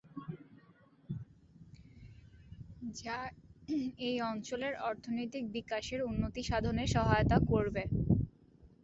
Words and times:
যা 2.95 3.17
এই 4.01 4.17
অঞ্চলের 4.23 4.73
অর্থনৈতিক 4.81 5.43
বিকাশের 5.55 6.01
উন্নতি 6.03 6.41
সাধনে 6.49 6.83
সহায়তা 6.95 7.37
করবে। 7.51 7.83